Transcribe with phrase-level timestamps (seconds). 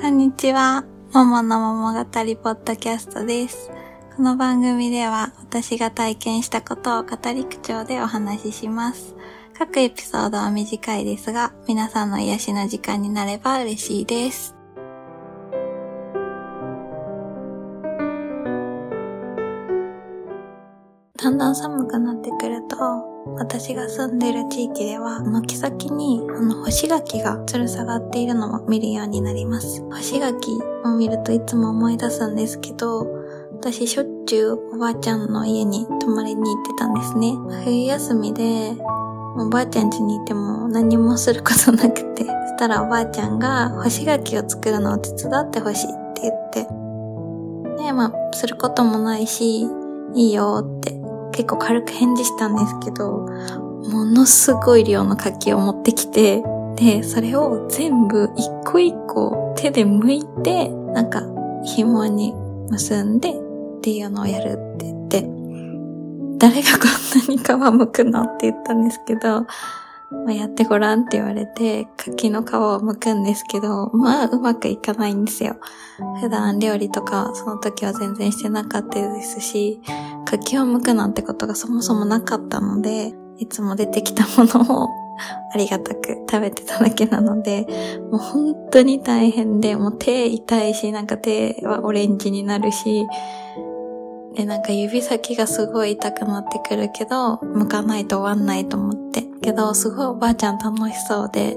[0.00, 0.84] こんにちは。
[1.12, 3.68] ももの桃語りポッドキャストです。
[4.14, 9.16] この番組では私が体験したことを語り口調でお話しします。
[9.58, 14.57] 各エピソードは短いですが、皆さんの癒しの時間になれば嬉しいです。
[21.20, 22.76] だんだん寒くなってくると、
[23.34, 29.82] 私が住んでる地域では、軒先に、あの、干し柿が吊る下がっているのを見るようになります。
[29.90, 33.04] 干し柿を見るといつも思い出すんですけど、
[33.52, 37.34] 私しょっちゅうおばあちゃんの家に泊まりに行ってたんですね。
[37.64, 38.76] 冬休みで、
[39.36, 46.62] おばあちゃん家にいても何もすることなくて、そしたらおばあちゃんが干し柿を作るのを手伝ってほしいって言って、
[47.82, 49.68] で、まあ、することもないし、
[50.14, 50.97] いいよって
[51.38, 53.20] 結構軽く返事したんですけど、
[53.92, 56.42] ものすごい量の柿を持ってきて、
[56.74, 61.22] で、それを全部一個一個手で剥いて、なんか
[61.64, 62.34] 紐に
[62.70, 63.34] 結んでっ
[63.82, 65.20] ていうのをやるって言って、
[66.38, 69.46] 誰がこんなに皮剥くのって言ったんですけど、
[70.10, 75.56] まあ、やってごらんって言われて、柿の皮を剥くんですけど、まあうまくいかないんですよ。
[76.20, 79.80] 普段料理とかその時は全然してなかったですし、
[80.36, 84.88] 柿を剥くなんてことがそもそもなかったので、いつも出てきたものを
[85.54, 87.66] ありがたく食べてただけなので、
[88.10, 93.06] もう本当に大変で、もう手痛いし、なんか手はオレンジになるし、
[94.34, 99.24] で、なんか指先がすごい痛くなってくるけど、剥かないと終わんないと思って。
[99.40, 101.56] けど、すごいおばあちゃん楽しそうで、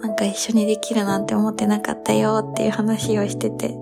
[0.00, 3.76] なんか一緒にできるなんて思ってなかったよっていう話をしてて、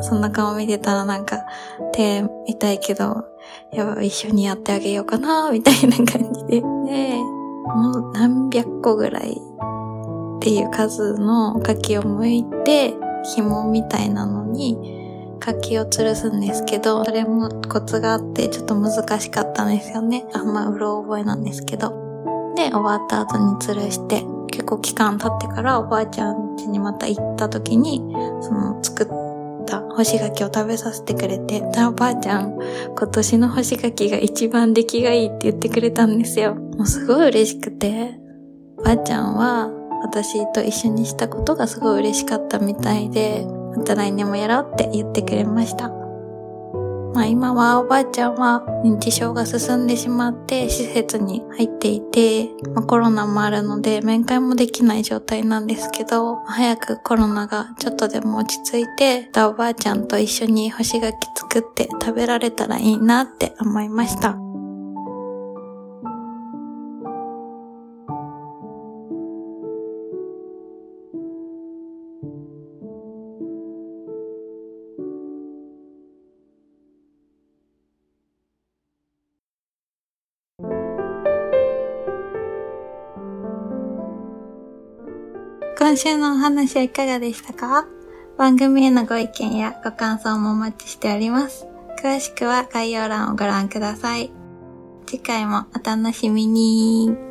[0.00, 1.44] そんな顔見てたらなんか
[1.92, 3.24] 手痛いけど、
[3.72, 6.60] やばい一緒にやってあげようかな、みたいな感じで。
[6.60, 14.78] で、もう何百個ぐらいっていう数の柿を剥いて、紐みたいなのに
[15.40, 20.26] 柿を吊るすんですけど、それもコツがあってちょっと難しかったんですよね。
[20.32, 21.90] あんまうろ覚えなんですけど。
[22.56, 28.02] で、終わった後に吊るして、結構期間経ってからおばあちゃん家にまた行った時に、
[28.40, 29.29] その作って
[29.70, 32.58] た干し柿を食べさせてくれて、たおばあちゃん、
[32.96, 36.54] 今年の干し柿が一番出来がいいって言ってくれたんですよ。
[36.54, 38.18] もうすごい嬉しくて、
[38.84, 39.70] ばあちゃんは
[40.02, 45.99] 私と一緒にしたことがすごい嬉しかったみたいで、また来年もやろうって言ってくれました。
[47.14, 64.49] まあ今はおばあちゃんは認知症が進んでしまって施設に入っていて、まあ、コロナもあるので面会もできない状態なんですけど、早くコロナがちょっとでも落ち着いて、たおばあちゃんと一緒に干し柿作って食べられたらいいなって思いました。
[85.80, 87.86] 今週のお話はいかがでしたか？
[88.36, 91.66] 番組へのご意見やご感想もお待ちしております。
[92.04, 94.30] 詳しくは概要欄をご覧ください。
[95.06, 97.29] 次回もお楽しみに。